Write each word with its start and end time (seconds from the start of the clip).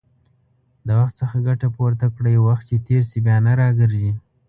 د 0.87 0.89
وخت 0.99 1.15
څخه 1.21 1.37
ګټه 1.47 1.67
پورته 1.75 2.07
کړئ، 2.15 2.35
وخت 2.47 2.63
چې 2.69 2.75
تېر 2.87 3.01
شي، 3.09 3.19
بيا 3.25 3.37
نه 3.45 3.53
راګرځي 3.61 4.11